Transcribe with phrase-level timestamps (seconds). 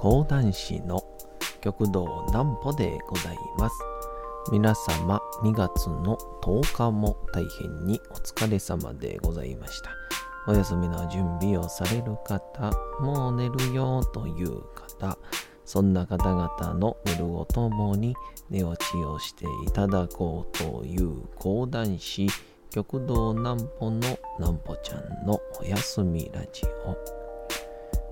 [0.00, 1.04] 講談師の
[1.60, 3.76] 極道南歩でございます。
[4.50, 9.90] 皆様2月の10日も大変にお疲れ様でございました。
[10.48, 12.72] お休みの準備をされる方、
[13.02, 15.18] もう寝るよという方、
[15.66, 18.16] そんな方々の寝るをともに
[18.48, 22.26] 寝落ちをしていただこうという講談師、
[22.70, 27.19] 極道南歩の南歩ちゃんのおやすみラジオ。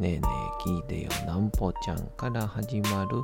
[0.00, 0.20] ねえね
[0.66, 3.22] え聞いてよなんぽちゃんから始まる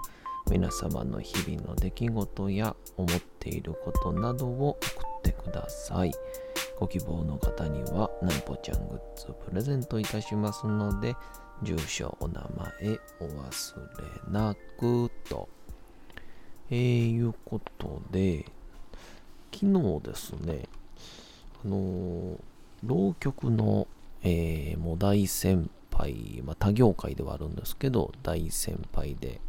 [0.51, 6.13] 皆様の日々の出来事や思っていることなどを送ってください。
[6.79, 11.17] ご希望の方にはなんぽちゃんグッズプレゼントいたしますので、
[11.63, 13.79] 住所、お名前お忘
[14.29, 15.49] れなくと。
[16.69, 18.45] えー、いうことで、
[19.51, 20.69] 昨日ですね、
[21.65, 22.39] あの、
[22.85, 23.89] 浪曲の、
[24.23, 29.41] えー、も大先輩、まあ、他業界ではあるんですけど、大先輩で、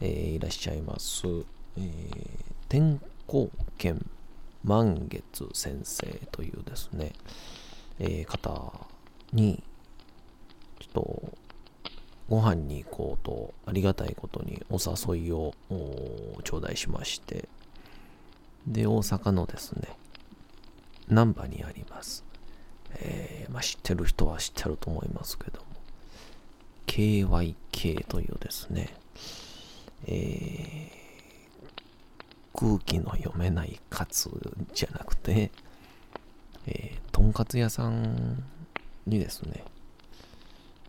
[0.00, 2.24] えー、いらっしゃいます、えー、
[2.68, 4.04] 天候圏
[4.64, 7.12] 満月先生というですね、
[7.98, 8.72] えー、方
[9.32, 9.62] に、
[10.80, 11.32] ちょっと、
[12.28, 15.52] ご飯に行こうと、ありがたいことにお誘いを
[16.44, 17.48] 頂戴しまして、
[18.66, 19.88] で、大阪のですね、
[21.08, 22.29] 難波にあります。
[22.96, 25.66] えー、まあ、知ってる人は知ってると思いますけども、
[26.86, 28.94] KYK というですね、
[30.06, 34.30] えー、空気の読めないカツ
[34.74, 35.50] じゃなくて、
[36.66, 38.42] えー、とんかつ屋さん
[39.06, 39.64] にですね、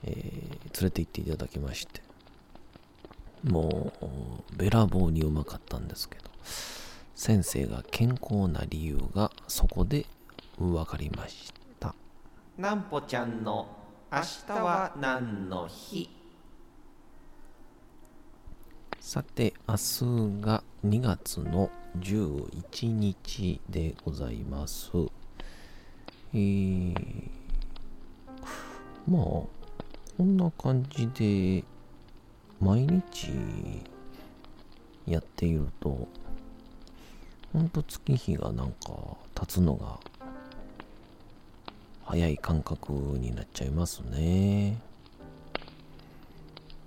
[0.04, 2.02] え、連れて行っていただきまして、
[3.44, 6.30] もう、べらぼうにうまかったんですけど、
[7.16, 10.06] 先生が健康な理由がそこで
[10.58, 11.61] 分かりました。
[12.58, 13.66] なんぽちゃんの
[14.12, 16.10] 明日は何の日？
[19.00, 24.92] さて、明日が2月の11日でございます。
[26.34, 27.30] えー、
[29.08, 29.50] まあ、こ
[30.20, 31.64] んな感じで、
[32.60, 33.32] 毎日
[35.08, 36.08] やっていると、
[37.54, 38.92] ほんと月日がなんか
[39.36, 40.00] 経つのが
[42.06, 44.82] 早い感覚になっちゃいますね。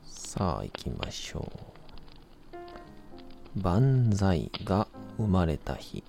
[0.07, 1.51] さあ行きましょ
[3.57, 3.63] う。
[3.63, 6.03] 万歳が生まれた日。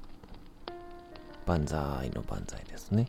[1.45, 3.07] 万歳の万歳ですね。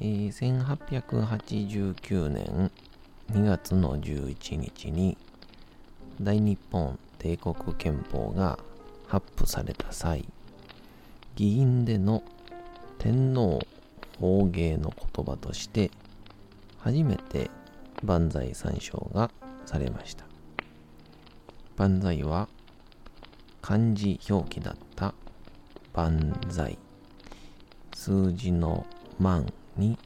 [0.00, 2.70] えー、1889年
[3.32, 5.16] 2月の11日に
[6.20, 8.58] 大日本帝国憲法が
[9.06, 10.24] 発布された際、
[11.36, 12.22] 議員での
[12.98, 13.60] 天皇
[14.20, 15.90] 方芸の言葉として
[16.78, 17.50] 初めて
[18.02, 19.30] 万歳参照が
[19.66, 20.24] されました。
[21.76, 22.48] 万歳は
[23.62, 25.14] 漢字表記だった
[25.92, 26.78] 万歳。
[27.94, 28.86] 数字の
[29.18, 29.98] 万に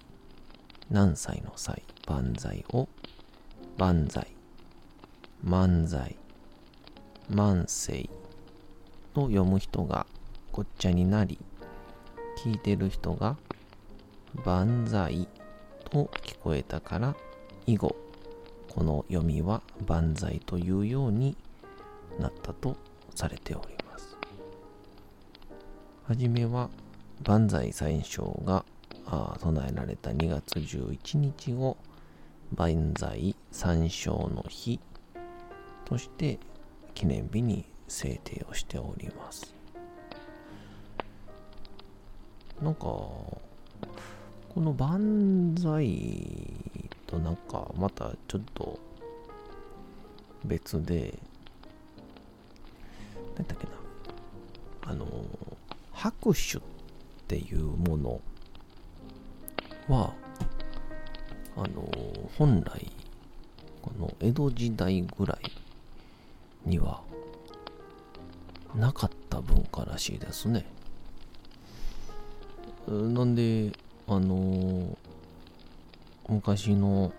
[0.90, 2.88] 何歳の歳万歳を
[3.78, 4.26] 万歳。
[5.42, 6.16] 万歳。
[7.30, 8.10] 万世。
[9.14, 10.06] と読む人が
[10.50, 11.38] ごっちゃになり
[12.44, 13.36] 聞いてる人が
[14.44, 15.28] 万歳
[15.91, 17.15] と聞こえたから
[17.66, 17.97] 以後
[18.70, 21.37] この読みは万歳というように
[22.19, 22.76] なったと
[23.14, 24.17] されております。
[26.08, 26.70] はじめは
[27.23, 28.64] 万歳最小が
[29.40, 31.76] 唱えられた2月11日を
[32.56, 34.81] 万歳三章の日
[35.85, 36.38] として
[36.94, 39.55] 記念日に制定をしております。
[42.62, 42.87] なんか、
[44.54, 46.52] この万歳
[47.06, 48.78] となんかまたちょっと
[50.44, 51.19] 別で、
[53.37, 55.06] 何だっけな、あの、
[55.93, 56.60] 拍手っ
[57.28, 58.20] ていうもの
[59.88, 60.12] は、
[61.56, 61.90] あの、
[62.37, 62.90] 本来、
[63.81, 65.50] この江戸時代ぐらい
[66.69, 67.02] には
[68.75, 70.66] なかった文化らしいですね。
[72.87, 73.72] なんで、
[74.17, 74.99] あの
[76.29, 77.12] 昔の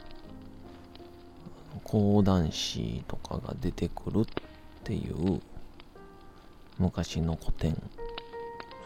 [1.83, 4.25] 講談師とかが出てくるっ
[4.83, 5.41] ていう
[6.77, 7.75] 昔の古典。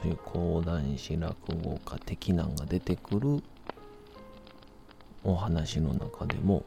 [0.02, 3.44] そういう講談師落語家的なんが出てくる
[5.24, 6.64] お話の中でも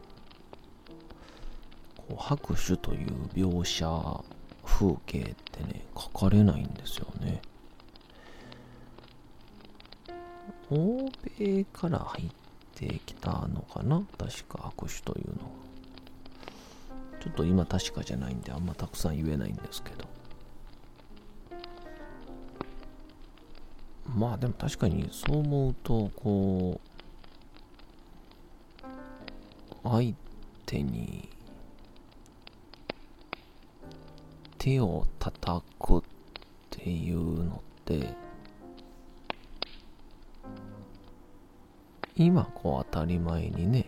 [1.97, 3.89] こう拍手という描写
[4.65, 7.41] 風景ってね書かれないんですよね。
[10.71, 12.31] 欧米から入っ
[12.75, 14.03] てきたのかな？
[14.17, 15.51] 確か拍手というのは。
[17.21, 20.09] ちょっと今確かじゃないんであんまたくさん言えないんですけど。
[24.17, 26.81] まあでも確かにそう思うとこ
[28.83, 28.87] う
[29.83, 30.15] 相
[30.67, 31.29] 手に
[34.59, 36.03] 手を叩くっ
[36.71, 38.15] ていうのって
[42.23, 43.87] 今こう当たり前にね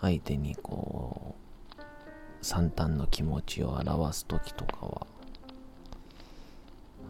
[0.00, 1.36] 相手にこ
[1.78, 5.06] う惨憺の気持ちを表す時とかは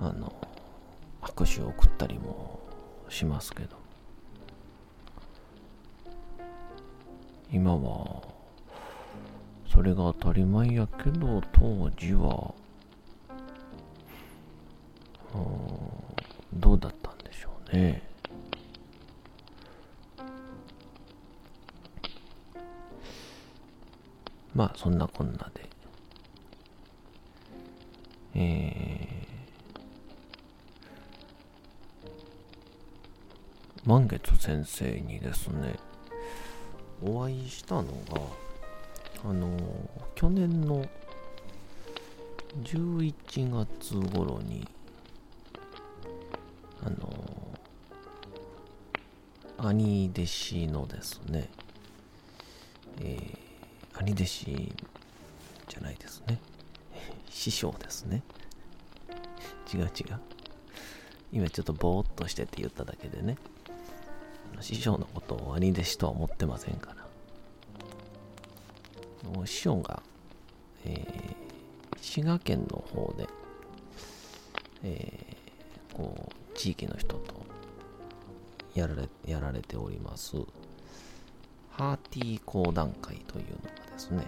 [0.02, 0.30] あの
[1.22, 2.60] 拍手を送ったりも
[3.08, 3.80] しますけど。
[7.50, 8.22] 今は
[9.70, 12.54] それが当たり前やけど当時は
[16.52, 18.11] どうだったんでしょうね。
[24.54, 25.72] まあそんなこんなで。
[28.34, 35.74] えー、満月先生にですね
[37.02, 37.90] お会いしたのが
[39.28, 39.54] あの
[40.14, 40.86] 去年の
[42.62, 44.66] 11月頃に
[46.84, 47.08] あの
[49.58, 51.50] 兄弟子のですね
[53.00, 53.41] えー
[54.04, 54.44] 兄弟子
[55.68, 56.38] じゃないですね。
[57.30, 58.22] 師匠ですね。
[59.72, 60.20] 違う違う。
[61.32, 63.36] 今ちょっとぼーっとしてって言っただけでね。
[64.60, 67.02] 師匠のことを兄弟子とは思ってませんから。
[69.30, 70.02] もう師匠が、
[70.84, 73.28] えー、滋賀県の方で、
[74.82, 77.34] えー、こう、地域の人と
[78.74, 80.36] やられやられております、
[81.70, 84.26] ハーティー講談会というのがですね、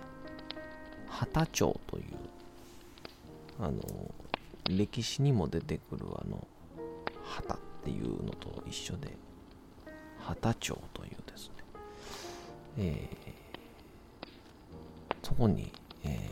[1.08, 2.04] 旗町という、
[3.58, 3.80] あの、
[4.70, 6.46] 歴史にも出てくるあの、
[7.24, 9.16] 旗っていうのと一緒で、
[10.20, 11.54] 旗町というですね、
[12.78, 15.72] えー、そこに、
[16.04, 16.30] え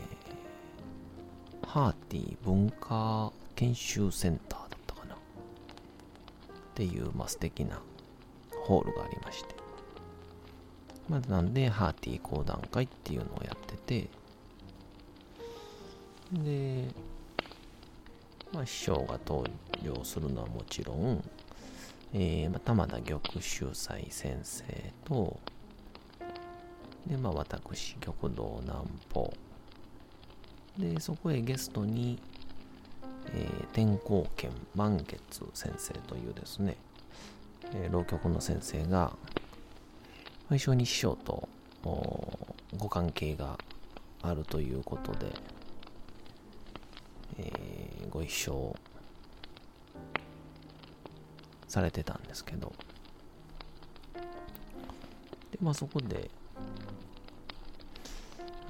[1.63, 5.15] ー、ハーティー文化研修センターだったかな。
[5.15, 5.17] っ
[6.75, 7.81] ていう、まあ、素敵な
[8.65, 9.62] ホールがありまして、
[11.09, 14.09] まあ、なんで、ハーティー講談会っていうのをやってて、
[16.31, 16.87] で、
[18.53, 19.49] まあ、師匠が登
[19.83, 21.23] 場するのはもちろん、
[22.13, 24.63] えー、まあ、玉田玉秀斎先生
[25.05, 25.37] と、
[27.07, 29.33] で、まあ、私、玉堂南歩。
[30.77, 32.19] で、そこへゲストに、
[33.33, 35.19] えー、天光軒満月
[35.53, 36.77] 先生というですね、
[37.73, 39.11] えー、浪曲の先生が、
[40.49, 41.47] 非常に師匠と
[42.77, 43.57] ご関係が
[44.21, 45.31] あるということで、
[47.39, 48.75] えー、ご一緒
[51.67, 52.71] されてたんですけど、
[54.13, 54.21] で、
[55.61, 56.29] まあそこで、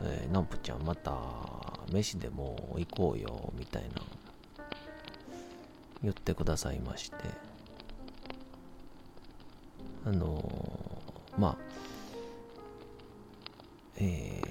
[0.04, 1.14] えー、ナンプちゃんまた
[1.92, 4.02] 飯でも行こうよみたいな
[6.02, 7.18] 言ってくださいまして。
[10.06, 10.63] あの
[11.38, 11.58] まあ、
[13.98, 14.42] え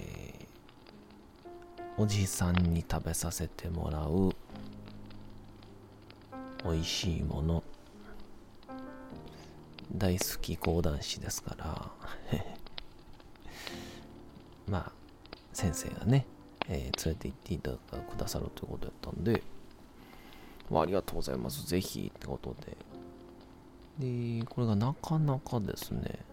[1.99, 4.31] ー、おじさんに食べさせてもらう
[6.65, 7.63] 美味しいもの。
[9.95, 11.91] 大好き講談師ですから。
[14.67, 14.93] まあ
[15.53, 16.27] 先生がね、
[16.69, 19.43] えー、連れて行っていただくださるということだったんで、
[20.71, 21.67] まあ、ありがとうございます。
[21.67, 22.77] ぜひってことで。
[23.99, 26.25] でこれがなかなかですね。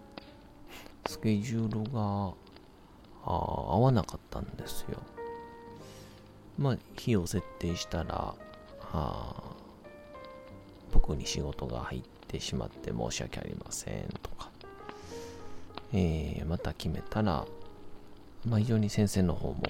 [1.19, 2.33] スケジュールが
[3.25, 4.99] 合わなかったんですよ。
[6.57, 8.33] まあ、日を設定したら、
[10.93, 14.49] 僕に仕事が入ってしまって申し訳ありませんとか、
[15.91, 17.45] えー、また決めたら、
[18.45, 19.61] まあ、非常に先生の方も、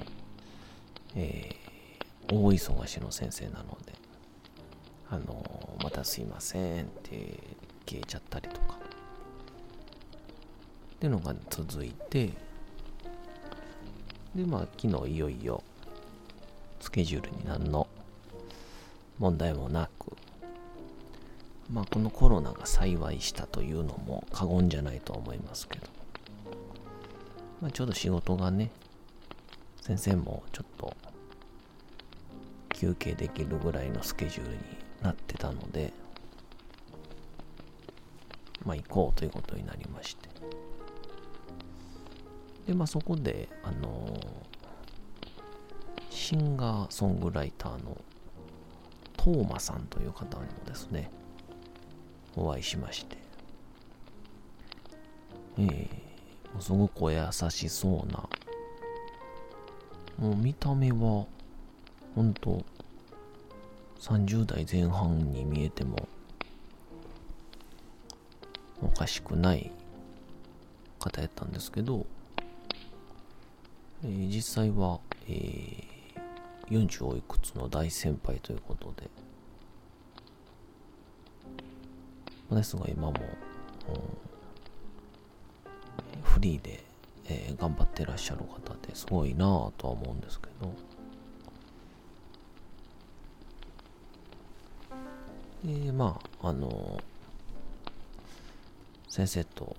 [1.15, 3.93] えー、大忙しの先生なので、
[5.09, 7.39] あのー、またすいませんって
[7.87, 8.78] 消えちゃったりとか、
[10.99, 12.33] っていうのが続いて、
[14.35, 15.63] で、まあ、昨日いよいよ、
[16.81, 17.87] スケジュールに何の
[19.17, 20.11] 問題もなく、
[21.71, 25.87] まあ、このコロナが幸いしたというのも過言じゃないと思いますけど、
[27.61, 28.69] まあ、ちょうど仕事がね、
[29.79, 30.97] 先生もちょっと
[32.73, 34.59] 休憩できるぐらいのスケジュールに
[35.01, 35.93] なってたので、
[38.65, 40.38] まあ行こうということになりまして。
[42.69, 44.07] で、まあそこで、あの、
[46.11, 47.99] シンガーソングライターの
[49.17, 51.09] トーマさんという方にもですね、
[52.35, 53.17] お会いしまして、
[55.57, 58.29] えー、すごくお優しそうな、
[60.19, 61.25] もう見た目は、
[62.13, 62.63] ほんと、
[63.99, 66.07] 30代前半に見えても、
[68.79, 69.71] おかしくない
[70.99, 72.05] 方やったんですけど、
[74.03, 79.09] えー、実際は、えー、40おいくつの大先輩ということで、
[82.55, 83.91] ですが今も、う
[86.19, 86.83] ん、フリーで、
[87.27, 90.73] えー、頑張ってらっしゃる方ですごいなぁとは思うんですけど、
[95.63, 97.01] で、まあ、あの
[99.09, 99.75] 先生と、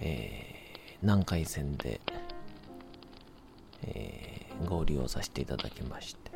[0.00, 0.57] えー、
[1.02, 2.00] 南海線で、
[3.82, 6.32] えー、合流をさせていただきまして、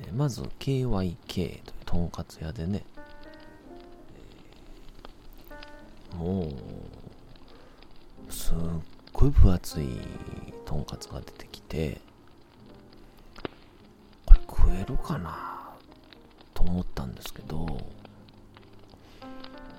[0.00, 2.84] えー、まず KYK というとんかつ屋でね、
[6.12, 6.48] えー、も
[8.28, 8.54] う、すっ
[9.12, 9.88] ごい分厚い
[10.64, 12.00] とんかつが出てきて、
[14.24, 15.74] これ食えるかな？
[16.54, 17.66] と思ったんですけど、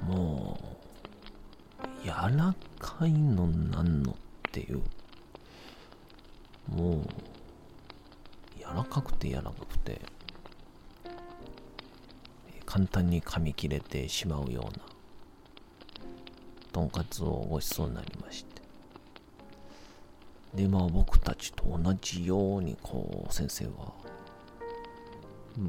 [0.06, 0.60] も
[2.04, 2.54] う、柔ら
[3.00, 4.16] かいのなんのっ
[4.52, 4.82] ていう、
[6.70, 7.02] もう、
[8.60, 10.00] 柔らかくて柔らかくて、
[12.66, 14.86] 簡単に噛み切れてしまうような、
[16.72, 18.62] とんかつをごちそうになりまして。
[20.54, 23.94] で、まあ僕たちと同じように、こう、先生は、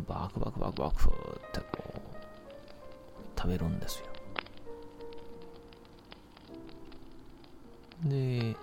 [0.06, 1.08] バクバクバクバク
[1.48, 2.00] ってこう、
[3.38, 4.13] 食べるんですよ。
[8.02, 8.56] で、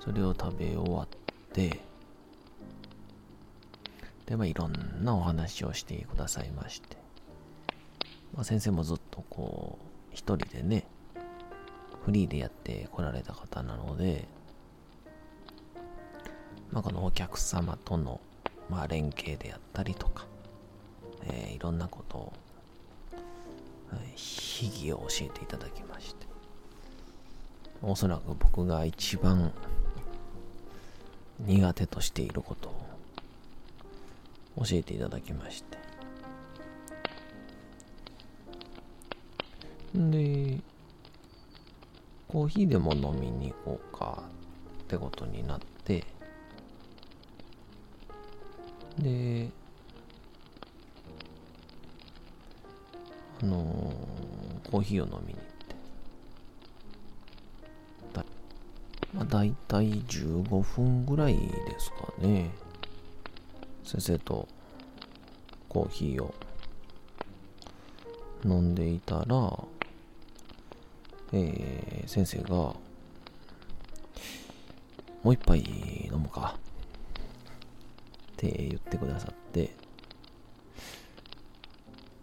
[0.00, 1.08] それを食べ終わっ
[1.52, 1.80] て、
[4.26, 6.96] で、まあ、いろんなお話をしてくださいまして、
[8.34, 10.86] まあ、先生もずっとこう、一人でね、
[12.04, 14.26] フリーでやってこられた方なので、
[16.72, 18.20] まあ、このお客様との、
[18.68, 20.26] まあ、連携であったりとか、
[21.24, 22.32] えー、いろんなことを、
[23.90, 26.26] はい秘技を教えていただきまして、
[27.82, 29.52] おそらく僕が一番
[31.38, 35.78] 苦手としていることを教えていただきまして。
[39.94, 40.58] で、
[42.28, 44.22] コーヒーでも飲みに行こうか
[44.82, 46.04] ってことになって、
[48.98, 49.48] で、
[53.42, 55.39] あのー、コーヒーを飲みに
[59.30, 61.40] まあ、大体15分ぐらいで
[61.78, 62.50] すかね。
[63.84, 64.46] 先生と
[65.68, 66.34] コーヒーを
[68.44, 69.64] 飲んでいたら、
[71.32, 72.76] えー、先生が、も
[75.24, 75.60] う一杯
[76.12, 76.56] 飲むか。
[78.32, 79.70] って言ってくださって、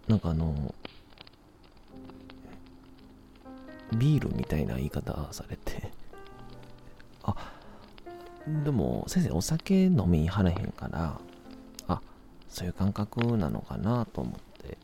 [0.07, 0.73] なんかあの、
[3.93, 5.91] ビールみたいな言い方されて、
[8.63, 11.19] でも先生お酒飲みはれへんから、
[11.87, 12.01] あ、
[12.47, 14.77] そういう感覚なのかなと思って、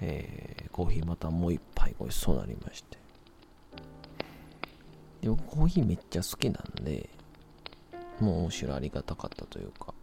[0.00, 2.98] えー、コーヒーまたもう一杯ごちそうなりまして。
[5.22, 7.08] で僕コーヒーめっちゃ好きなんで、
[8.20, 9.94] もう面白ありがたかったというか、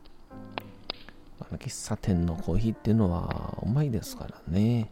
[1.40, 4.92] あの喫茶店のコーヒーっていうのはうまいですからね。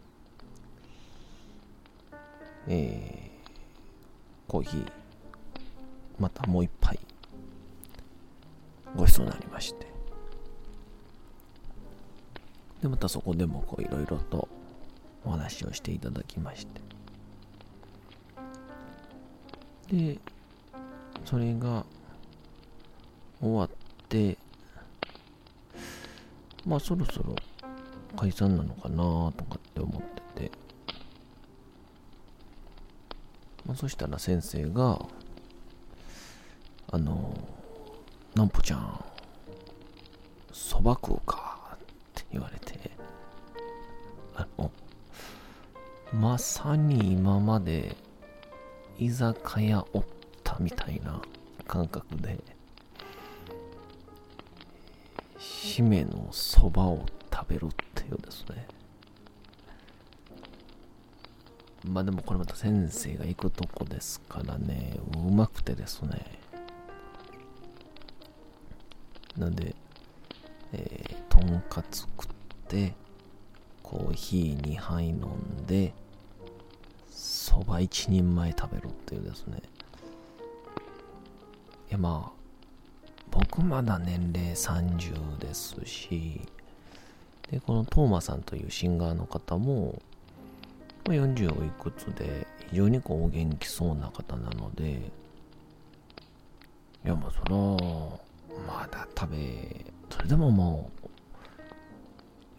[2.66, 4.97] えー、コーヒー
[6.18, 6.98] またもう一杯。
[8.96, 9.86] ごちそうになりまして。
[12.82, 14.48] でまたそこでもこういろいろと
[15.24, 16.80] お話をしていただきまして。
[19.94, 20.18] で
[21.24, 21.84] それが
[23.40, 23.70] 終わっ
[24.08, 24.36] て
[26.66, 27.34] まあそろそろ
[28.16, 28.96] 解散なのかな
[29.36, 30.02] とかって思っ
[30.34, 30.50] てて。
[33.66, 34.98] まあそしたら先生が、
[36.90, 37.34] あの、
[38.34, 39.04] なんぽちゃん、
[40.52, 41.78] そば食うかっ
[42.14, 42.90] て言われて、
[44.34, 44.70] あの、
[46.12, 47.94] まさに今まで
[48.98, 50.04] 居酒屋おっ
[50.42, 51.20] たみたいな
[51.66, 52.38] 感覚で、
[55.38, 58.66] 締めのそばを食べるっていうですね。
[61.84, 66.47] まあでもこれまた先生が行くとこですからね、うまくてですね。
[69.38, 69.74] なんで、
[70.72, 72.26] えー、とんかつ食っ
[72.68, 72.94] て、
[73.82, 75.94] コーヒー2杯飲んで、
[77.10, 79.62] そば1人前食べるっていうですね。
[81.88, 82.38] いやまあ、
[83.30, 86.40] 僕まだ年齢30ですし、
[87.50, 90.02] で、このトーマさんというシンガーの方も、
[91.04, 95.10] 40をいくつで非常にこうお元気そうな方なので、
[97.04, 98.20] いやもうその、
[98.66, 101.08] まだ食べ、それでももう、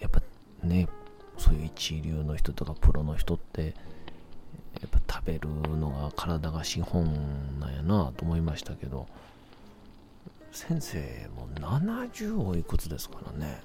[0.01, 0.21] やっぱ
[0.63, 0.87] ね、
[1.37, 3.73] そういう一流の人とかプロの人って、
[4.81, 9.07] やっぱ食べるのが体が資本なんやなと思いましたけど、
[10.51, 13.61] 先生も70をいくつですからね。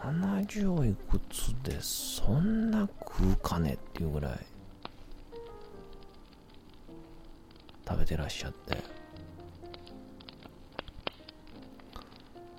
[0.00, 4.38] 70をいくつでそんな食うかねっていうぐらい
[7.86, 8.78] 食べてらっしゃって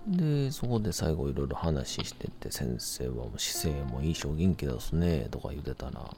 [0.10, 6.16] でそこで最後いろいろ話してて先生はもう姿勢もいいしお元気ですねとか言ってたら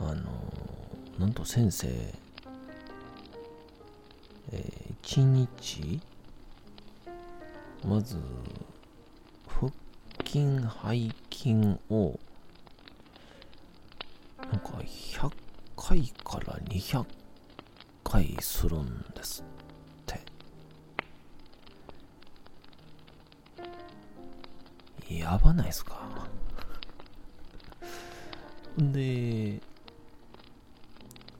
[0.00, 0.14] あの
[1.18, 1.88] なんと先生
[4.50, 6.00] えー、一日
[7.84, 8.16] まず
[9.46, 9.70] 腹
[10.24, 10.58] 筋
[11.30, 11.54] 背筋
[11.90, 12.18] を
[14.40, 15.30] なんか100
[15.76, 17.04] 回から200
[18.02, 19.57] 回するんですって。
[25.28, 26.08] やばないですか？
[28.78, 29.60] で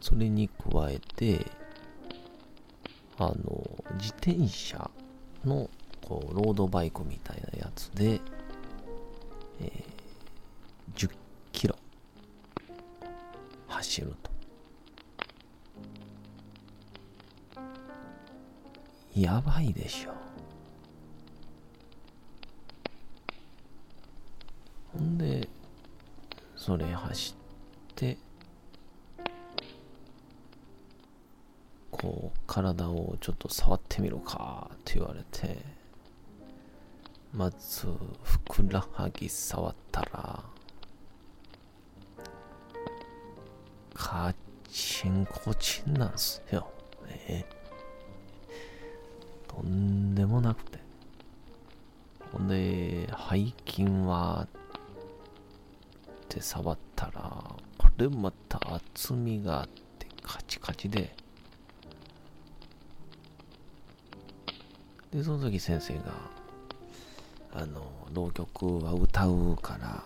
[0.02, 1.46] それに加えて
[3.16, 4.90] あの自転車
[5.44, 5.70] の
[6.06, 8.20] こうロードバイクみたいなやつで
[9.60, 11.10] えー、10
[11.52, 11.74] キロ
[13.68, 14.30] 走ると。
[19.18, 20.12] やばいでしょ。
[24.92, 25.48] ほんで、
[26.68, 28.18] それ走って、
[31.90, 35.56] こう、体をちょっと触ってみろかって言われて、
[37.32, 37.86] まず
[38.22, 40.44] ふくらはぎ触ったら
[43.94, 44.34] カ
[44.70, 46.70] チンコチンなんすよ。
[47.06, 47.46] ね、
[49.46, 50.78] とんでもなくて。
[52.30, 54.46] ほんで、背筋は
[56.38, 61.14] って触ったら、これまた厚みがあってカチカチで、
[65.12, 66.38] で、その時先生が、
[67.54, 70.04] あの浪曲は歌うから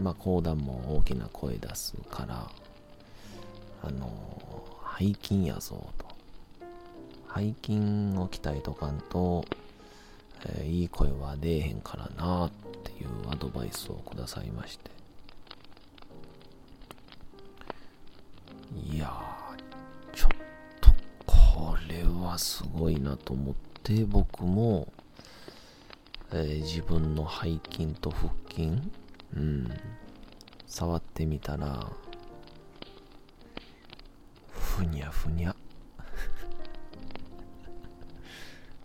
[0.00, 2.50] まあ講談も大きな声出すから
[3.82, 4.10] あの
[4.98, 6.06] 背筋やぞと。
[7.32, 7.78] 背筋
[8.18, 9.44] を鍛えとかんと、
[10.46, 12.50] えー、いい声は出えへんからなっ
[12.82, 14.99] ていうアドバイスをくださいまして。
[18.74, 19.12] いや
[20.12, 20.30] ちょっ
[20.80, 20.90] と
[21.26, 24.92] これはすごいなと思って僕も
[26.32, 28.80] えー、自分の背筋と腹筋、
[29.36, 29.68] うん、
[30.66, 31.90] 触ってみたら、
[34.48, 35.56] ふにゃふにゃ。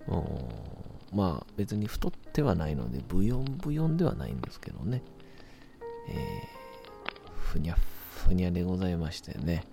[1.13, 5.03] まあ別に太ってはないので、ブヨンブヨンではないんですけどね。
[6.09, 7.77] えー、ふにゃ
[8.09, 9.63] ふにゃでございましてね。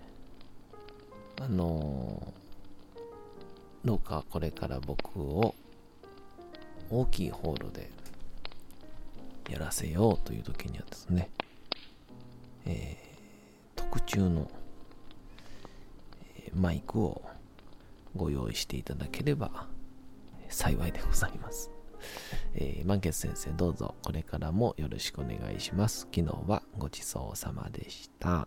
[1.45, 2.99] あのー、
[3.85, 5.57] どうかこれから僕を
[6.89, 7.91] 大きいホールで
[9.51, 11.31] やらせようという時にはですね、
[12.65, 14.49] えー、特注の、
[16.55, 17.23] マイクを
[18.15, 19.67] ご用意していただければ
[20.49, 21.73] 幸いでございます。
[22.55, 26.01] えー、満月先生どうぞこれからもよろしくお願いします。
[26.15, 28.47] 昨日はごちそうさまでした。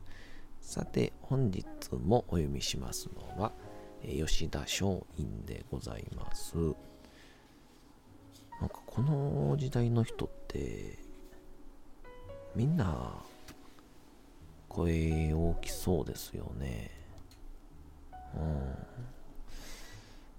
[0.61, 3.51] さて、本日もお読みしますのは、
[4.01, 6.55] 吉田松陰でございます。
[6.55, 6.69] な
[8.67, 10.97] んかこの時代の人って、
[12.55, 13.15] みんな
[14.69, 16.91] 声大きそうですよね。
[18.35, 18.41] うん。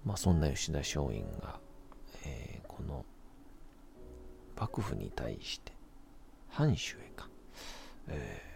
[0.05, 1.61] まあそんな吉田松陰が、
[2.25, 3.05] えー、この
[4.59, 5.73] 幕府に対して
[6.49, 7.29] 藩主へか、
[8.09, 8.52] えー、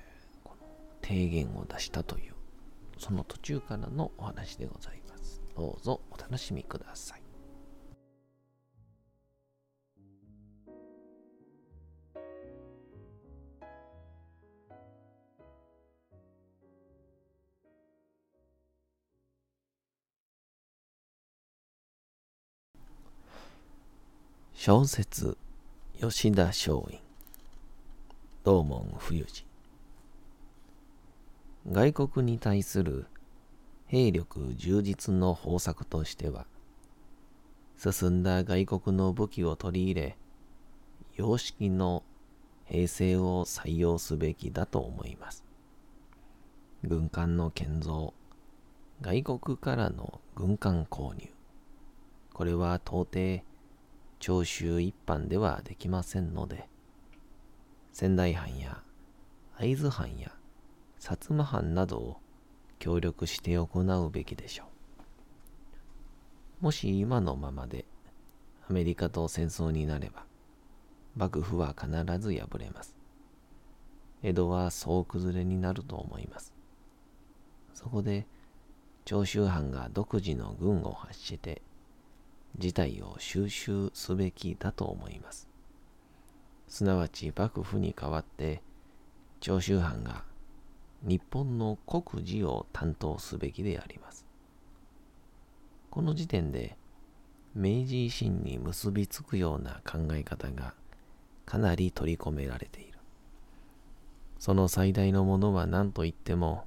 [1.06, 2.32] 提言を出したという
[2.98, 5.40] その途中からのお話でございます。
[5.54, 7.22] どうぞお楽しみください。
[24.54, 25.38] 小説
[26.00, 27.00] 吉田松陰
[28.42, 29.46] 道門冬治
[31.72, 33.06] 外国に対する
[33.86, 36.46] 兵力充実の方策としては
[37.76, 40.16] 進んだ外国の武器を取り入れ
[41.16, 42.04] 様式の
[42.66, 45.44] 平成を採用すべきだと思います。
[46.84, 48.14] 軍艦の建造
[49.00, 51.28] 外国からの軍艦購入
[52.32, 53.42] これは到底
[54.20, 56.68] 長州一般ではできませんので、
[57.92, 58.82] 仙台藩や
[59.58, 60.35] 会津藩や
[61.06, 62.16] 薩摩藩などを
[62.80, 64.64] 協力して行うべきでしょ
[66.60, 66.64] う。
[66.64, 67.84] もし今のままで
[68.68, 70.24] アメリカと戦争になれば、
[71.14, 72.96] 幕府は必ず敗れます。
[74.24, 76.52] 江戸は総崩れになると思います。
[77.72, 78.26] そこで、
[79.04, 81.62] 長州藩が独自の軍を発して
[82.58, 85.46] 事態を収集すべきだと思います。
[86.66, 88.60] すなわち幕府に代わって
[89.38, 90.24] 長州藩が
[91.02, 94.26] 日本の国事を担当すべきであります。
[95.90, 96.76] この時点で
[97.54, 100.74] 明治維新に結びつくような考え方が
[101.46, 102.98] かなり取り込められている。
[104.38, 106.64] その最大のものは何と言っても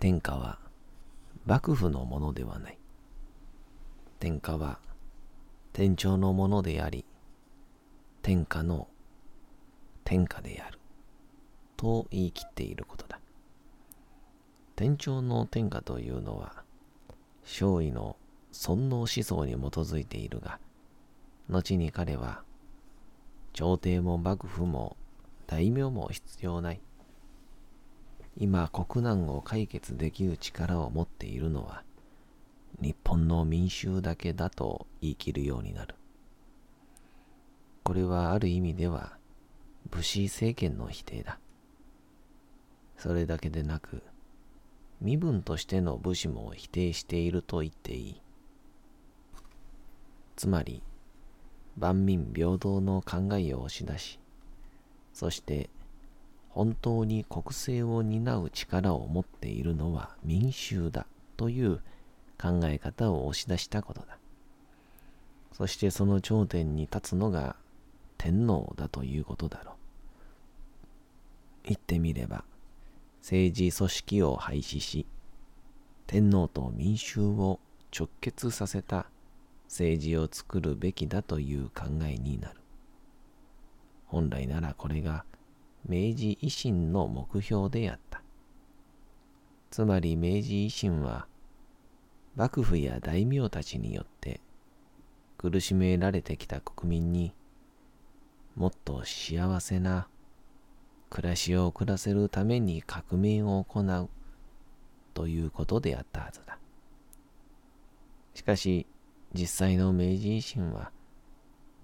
[0.00, 0.58] 天下は
[1.46, 2.78] 幕府のものではない。
[4.18, 4.80] 天下は
[5.72, 7.04] 天長のものであり、
[8.22, 8.88] 天下の
[10.04, 10.75] 天下である。
[11.76, 13.20] と言い切っていることだ。
[14.74, 16.62] 天長の天下というのは、
[17.42, 18.16] 勝利の
[18.52, 20.58] 尊王思想に基づいているが、
[21.48, 22.42] 後に彼は、
[23.52, 24.96] 朝廷も幕府も
[25.46, 26.80] 大名も必要ない。
[28.38, 31.84] 今国難を解決できる力を持っているのは、
[32.80, 35.94] 日本の民衆だけだと言い切るようになる。
[37.82, 39.16] これはある意味では
[39.90, 41.38] 武士政権の否定だ。
[42.98, 44.02] それだけでなく、
[45.00, 48.22] 身分としての武士も否定していると言っていい。
[50.36, 50.82] つまり、
[51.78, 54.18] 万民平等の考えを押し出し、
[55.12, 55.68] そして
[56.50, 61.06] 本当に国政を担う力を持っているのは民衆だ
[61.36, 61.82] という
[62.40, 64.18] 考え方を押し出したことだ。
[65.52, 67.56] そしてその頂点に立つのが
[68.16, 69.74] 天皇だということだろう。
[71.64, 72.44] 言ってみれば、
[73.26, 75.04] 政治組織を廃止し、
[76.06, 77.58] 天皇と民衆を
[77.92, 79.10] 直結させた
[79.64, 82.60] 政治を作るべきだという考えになる。
[84.06, 85.24] 本来ならこれが
[85.88, 88.22] 明治維新の目標であった。
[89.72, 91.26] つまり明治維新は
[92.36, 94.40] 幕府や大名たちによって
[95.36, 97.34] 苦しめられてきた国民に
[98.54, 100.06] もっと幸せな
[101.10, 104.08] 暮らしを暮らせるために革命を行う
[105.14, 106.58] ということであったはずだ。
[108.34, 108.86] しかし
[109.32, 110.90] 実際の明治維新は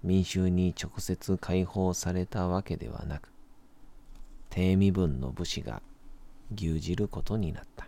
[0.03, 3.29] 民衆に直接解放されたわけではなく
[4.49, 5.81] 低身分の武士が
[6.55, 7.87] 牛耳ることになった。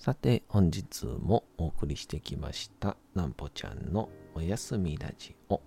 [0.00, 5.60] さて、本日もお送りしてきました、なんぽちゃんのおやすみラジオ。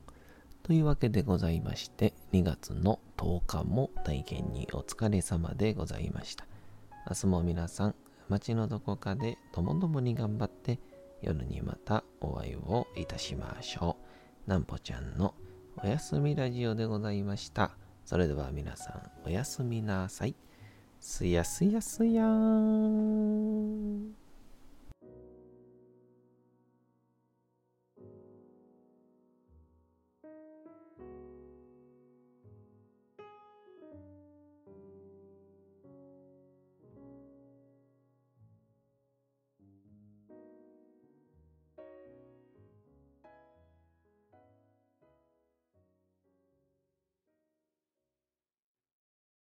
[0.64, 6.48] というわけでございまして、2月の10日も大変にお疲れ様でございました。
[7.08, 7.96] 明日も皆さん、
[8.28, 10.80] 街のどこかでともどもに頑張って、
[11.22, 13.98] 夜にまたお会いをいたしましょ
[14.48, 14.50] う。
[14.50, 15.36] なんぽちゃんの
[15.78, 17.78] おやすみラジオでございました。
[18.04, 20.34] それでは皆さん、おやすみなさい。
[21.00, 24.23] すやすやすやーん。